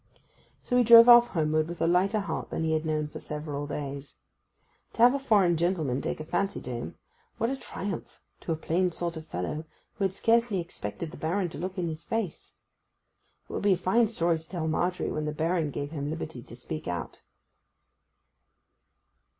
[0.63, 3.67] So he drove off homeward with a lighter heart than he had known for several
[3.67, 4.15] days.
[4.93, 8.91] To have a foreign gentleman take a fancy to him—what a triumph to a plain
[8.91, 12.53] sort of fellow, who had scarcely expected the Baron to look in his face.
[13.47, 16.41] It would be a fine story to tell Margery when the Baron gave him liberty
[16.41, 17.21] to speak out.